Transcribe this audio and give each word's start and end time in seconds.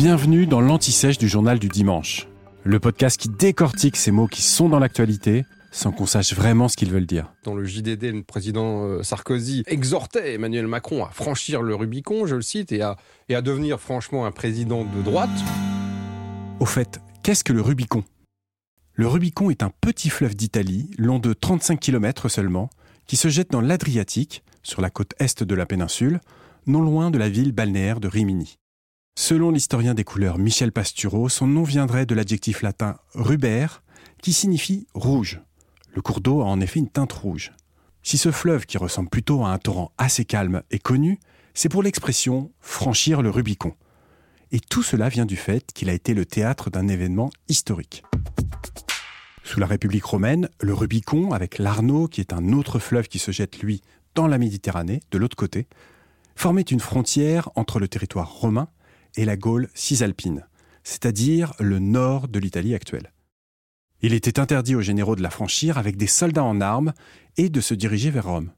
Bienvenue 0.00 0.46
dans 0.46 0.62
l'Anti-Sèche 0.62 1.18
du 1.18 1.28
journal 1.28 1.58
du 1.58 1.68
dimanche, 1.68 2.26
le 2.64 2.80
podcast 2.80 3.20
qui 3.20 3.28
décortique 3.28 3.96
ces 3.96 4.10
mots 4.10 4.28
qui 4.28 4.40
sont 4.40 4.70
dans 4.70 4.78
l'actualité 4.78 5.44
sans 5.72 5.92
qu'on 5.92 6.06
sache 6.06 6.32
vraiment 6.32 6.68
ce 6.68 6.78
qu'ils 6.78 6.90
veulent 6.90 7.04
dire. 7.04 7.30
Dans 7.44 7.54
le 7.54 7.66
JDD, 7.66 8.04
le 8.04 8.22
président 8.22 8.86
euh, 8.86 9.02
Sarkozy 9.02 9.62
exhortait 9.66 10.32
Emmanuel 10.32 10.66
Macron 10.66 11.04
à 11.04 11.10
franchir 11.10 11.60
le 11.60 11.74
Rubicon, 11.74 12.24
je 12.24 12.34
le 12.34 12.40
cite, 12.40 12.72
et 12.72 12.80
à, 12.80 12.96
et 13.28 13.34
à 13.34 13.42
devenir 13.42 13.78
franchement 13.78 14.24
un 14.24 14.30
président 14.30 14.86
de 14.86 15.02
droite. 15.02 15.28
Au 16.60 16.64
fait, 16.64 16.98
qu'est-ce 17.22 17.44
que 17.44 17.52
le 17.52 17.60
Rubicon? 17.60 18.02
Le 18.94 19.06
Rubicon 19.06 19.50
est 19.50 19.62
un 19.62 19.70
petit 19.82 20.08
fleuve 20.08 20.34
d'Italie, 20.34 20.90
long 20.96 21.18
de 21.18 21.34
35 21.34 21.78
km 21.78 22.30
seulement, 22.30 22.70
qui 23.06 23.18
se 23.18 23.28
jette 23.28 23.50
dans 23.50 23.60
l'Adriatique, 23.60 24.44
sur 24.62 24.80
la 24.80 24.88
côte 24.88 25.12
est 25.18 25.42
de 25.42 25.54
la 25.54 25.66
péninsule, 25.66 26.20
non 26.66 26.80
loin 26.80 27.10
de 27.10 27.18
la 27.18 27.28
ville 27.28 27.52
balnéaire 27.52 28.00
de 28.00 28.08
Rimini. 28.08 28.59
Selon 29.30 29.50
l'historien 29.50 29.94
des 29.94 30.02
couleurs 30.02 30.38
Michel 30.38 30.72
Pasturo, 30.72 31.28
son 31.28 31.46
nom 31.46 31.62
viendrait 31.62 32.06
de 32.06 32.14
l'adjectif 32.14 32.62
latin 32.62 32.96
ruber, 33.14 33.66
qui 34.22 34.32
signifie 34.32 34.86
rouge. 34.94 35.40
Le 35.94 36.02
cours 36.02 36.20
d'eau 36.20 36.40
a 36.40 36.46
en 36.46 36.60
effet 36.60 36.80
une 36.80 36.88
teinte 36.88 37.12
rouge. 37.12 37.52
Si 38.02 38.18
ce 38.18 38.30
fleuve, 38.30 38.66
qui 38.66 38.78
ressemble 38.78 39.08
plutôt 39.08 39.44
à 39.44 39.50
un 39.50 39.58
torrent 39.58 39.92
assez 39.98 40.24
calme, 40.24 40.62
est 40.70 40.78
connu, 40.78 41.20
c'est 41.54 41.68
pour 41.68 41.82
l'expression 41.82 42.50
franchir 42.60 43.22
le 43.22 43.30
Rubicon. 43.30 43.74
Et 44.52 44.58
tout 44.58 44.82
cela 44.82 45.08
vient 45.08 45.26
du 45.26 45.36
fait 45.36 45.72
qu'il 45.72 45.90
a 45.90 45.92
été 45.92 46.14
le 46.14 46.24
théâtre 46.24 46.70
d'un 46.70 46.88
événement 46.88 47.30
historique. 47.48 48.02
Sous 49.44 49.60
la 49.60 49.66
République 49.66 50.04
romaine, 50.04 50.48
le 50.60 50.74
Rubicon, 50.74 51.32
avec 51.32 51.58
l'Arno, 51.58 52.08
qui 52.08 52.20
est 52.20 52.32
un 52.32 52.52
autre 52.52 52.78
fleuve 52.78 53.08
qui 53.08 53.18
se 53.18 53.32
jette, 53.32 53.60
lui, 53.60 53.82
dans 54.14 54.26
la 54.26 54.38
Méditerranée, 54.38 55.02
de 55.10 55.18
l'autre 55.18 55.36
côté, 55.36 55.66
formait 56.36 56.62
une 56.62 56.80
frontière 56.80 57.50
entre 57.54 57.78
le 57.78 57.88
territoire 57.88 58.32
romain 58.32 58.68
et 59.16 59.24
la 59.24 59.36
Gaule 59.36 59.68
cisalpine, 59.74 60.46
c'est-à-dire 60.84 61.54
le 61.58 61.78
nord 61.78 62.28
de 62.28 62.38
l'Italie 62.38 62.74
actuelle. 62.74 63.12
Il 64.02 64.14
était 64.14 64.40
interdit 64.40 64.74
aux 64.74 64.80
généraux 64.80 65.16
de 65.16 65.22
la 65.22 65.30
franchir 65.30 65.76
avec 65.76 65.96
des 65.96 66.06
soldats 66.06 66.44
en 66.44 66.60
armes 66.60 66.92
et 67.36 67.48
de 67.48 67.60
se 67.60 67.74
diriger 67.74 68.10
vers 68.10 68.26
Rome. 68.26 68.50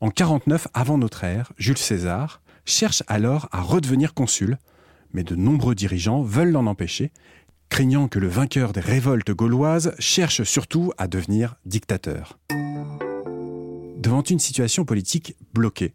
En 0.00 0.10
49 0.10 0.68
avant 0.74 0.98
notre 0.98 1.24
ère, 1.24 1.52
Jules 1.56 1.78
César 1.78 2.42
cherche 2.66 3.02
alors 3.06 3.48
à 3.52 3.62
redevenir 3.62 4.14
consul, 4.14 4.58
mais 5.12 5.24
de 5.24 5.36
nombreux 5.36 5.74
dirigeants 5.74 6.22
veulent 6.22 6.50
l'en 6.50 6.66
empêcher, 6.66 7.12
craignant 7.70 8.08
que 8.08 8.18
le 8.18 8.28
vainqueur 8.28 8.72
des 8.72 8.80
révoltes 8.80 9.30
gauloises 9.30 9.94
cherche 9.98 10.42
surtout 10.42 10.92
à 10.98 11.08
devenir 11.08 11.56
dictateur. 11.64 12.38
Devant 13.96 14.22
une 14.22 14.38
situation 14.38 14.84
politique 14.84 15.34
bloquée, 15.54 15.94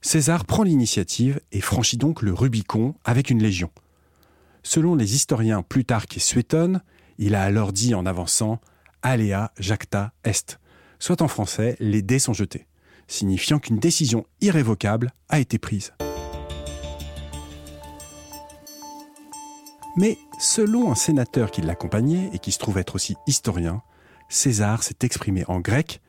César 0.00 0.44
prend 0.44 0.62
l'initiative 0.62 1.40
et 1.50 1.60
franchit 1.60 1.96
donc 1.96 2.22
le 2.22 2.32
Rubicon 2.32 2.94
avec 3.04 3.30
une 3.30 3.42
légion. 3.42 3.70
Selon 4.62 4.94
les 4.94 5.14
historiens 5.14 5.62
Plutarque 5.62 6.16
et 6.16 6.20
Suétone, 6.20 6.82
il 7.18 7.34
a 7.34 7.42
alors 7.42 7.72
dit 7.72 7.94
en 7.94 8.06
avançant 8.06 8.60
Alea 9.02 9.50
jacta 9.58 10.12
est, 10.24 10.60
soit 10.98 11.22
en 11.22 11.28
français 11.28 11.76
les 11.80 12.02
dés 12.02 12.20
sont 12.20 12.32
jetés, 12.32 12.66
signifiant 13.08 13.58
qu'une 13.58 13.78
décision 13.78 14.24
irrévocable 14.40 15.12
a 15.28 15.40
été 15.40 15.58
prise. 15.58 15.92
Mais 19.96 20.16
selon 20.38 20.92
un 20.92 20.94
sénateur 20.94 21.50
qui 21.50 21.60
l'accompagnait 21.60 22.30
et 22.32 22.38
qui 22.38 22.52
se 22.52 22.58
trouve 22.58 22.78
être 22.78 22.94
aussi 22.94 23.16
historien, 23.26 23.82
César 24.28 24.84
s'est 24.84 24.98
exprimé 25.02 25.44
en 25.48 25.58
grec 25.58 26.00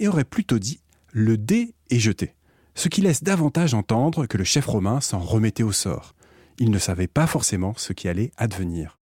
et 0.00 0.08
aurait 0.08 0.24
plutôt 0.24 0.58
dit 0.58 0.80
le 1.12 1.38
dé 1.38 1.74
est 1.90 2.00
jeté 2.00 2.35
ce 2.76 2.88
qui 2.88 3.00
laisse 3.00 3.24
davantage 3.24 3.74
entendre 3.74 4.26
que 4.26 4.36
le 4.36 4.44
chef 4.44 4.66
romain 4.66 5.00
s'en 5.00 5.18
remettait 5.18 5.62
au 5.62 5.72
sort. 5.72 6.14
Il 6.58 6.70
ne 6.70 6.78
savait 6.78 7.08
pas 7.08 7.26
forcément 7.26 7.74
ce 7.76 7.92
qui 7.92 8.06
allait 8.06 8.30
advenir. 8.36 8.98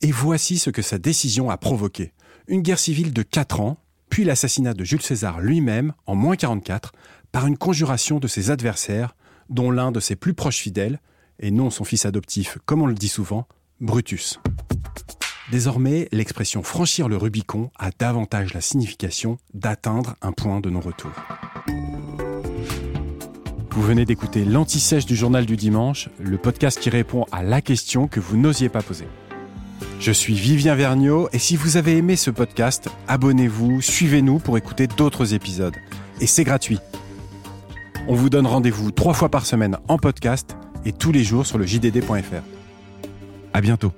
Et 0.00 0.12
voici 0.12 0.58
ce 0.58 0.70
que 0.70 0.82
sa 0.82 0.98
décision 0.98 1.50
a 1.50 1.58
provoqué. 1.58 2.14
Une 2.46 2.62
guerre 2.62 2.78
civile 2.78 3.12
de 3.12 3.22
4 3.22 3.60
ans, 3.60 3.76
puis 4.08 4.24
l'assassinat 4.24 4.72
de 4.72 4.84
Jules 4.84 5.02
César 5.02 5.40
lui-même 5.40 5.92
en 6.06 6.14
moins 6.14 6.36
44 6.36 6.92
par 7.32 7.46
une 7.46 7.58
conjuration 7.58 8.20
de 8.20 8.28
ses 8.28 8.50
adversaires, 8.50 9.16
dont 9.50 9.70
l'un 9.70 9.90
de 9.90 10.00
ses 10.00 10.16
plus 10.16 10.34
proches 10.34 10.58
fidèles, 10.58 11.00
et 11.40 11.50
non 11.50 11.70
son 11.70 11.84
fils 11.84 12.06
adoptif 12.06 12.58
comme 12.64 12.82
on 12.82 12.86
le 12.86 12.94
dit 12.94 13.08
souvent, 13.08 13.46
Brutus. 13.80 14.38
Désormais, 15.50 16.08
l'expression 16.12 16.62
franchir 16.62 17.08
le 17.08 17.16
Rubicon 17.16 17.70
a 17.78 17.90
davantage 17.90 18.54
la 18.54 18.60
signification 18.60 19.38
d'atteindre 19.54 20.14
un 20.22 20.32
point 20.32 20.60
de 20.60 20.70
non-retour. 20.70 21.12
Vous 23.78 23.84
venez 23.84 24.04
d'écouter 24.04 24.44
l'anti-sèche 24.44 25.06
du 25.06 25.14
journal 25.14 25.46
du 25.46 25.56
dimanche, 25.56 26.08
le 26.18 26.36
podcast 26.36 26.80
qui 26.80 26.90
répond 26.90 27.26
à 27.30 27.44
la 27.44 27.60
question 27.60 28.08
que 28.08 28.18
vous 28.18 28.36
n'osiez 28.36 28.68
pas 28.68 28.82
poser. 28.82 29.06
Je 30.00 30.10
suis 30.10 30.34
Vivien 30.34 30.74
Vergniaud 30.74 31.28
et 31.32 31.38
si 31.38 31.54
vous 31.54 31.76
avez 31.76 31.96
aimé 31.96 32.16
ce 32.16 32.32
podcast, 32.32 32.88
abonnez-vous, 33.06 33.80
suivez-nous 33.80 34.40
pour 34.40 34.58
écouter 34.58 34.88
d'autres 34.88 35.32
épisodes. 35.32 35.76
Et 36.20 36.26
c'est 36.26 36.42
gratuit. 36.42 36.80
On 38.08 38.16
vous 38.16 38.30
donne 38.30 38.48
rendez-vous 38.48 38.90
trois 38.90 39.14
fois 39.14 39.28
par 39.28 39.46
semaine 39.46 39.78
en 39.86 39.96
podcast 39.96 40.56
et 40.84 40.90
tous 40.90 41.12
les 41.12 41.22
jours 41.22 41.46
sur 41.46 41.56
le 41.56 41.64
jdd.fr. 41.64 42.42
À 43.52 43.60
bientôt. 43.60 43.92